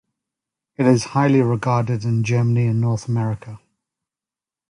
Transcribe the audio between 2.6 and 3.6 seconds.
and North America.